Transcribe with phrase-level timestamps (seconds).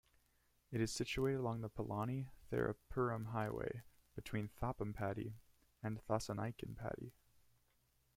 [0.71, 3.83] It is situated along the Palani-Tharapuram Highway,
[4.15, 5.33] between Thoppampatty
[5.83, 7.13] and Thasanaiken Patty.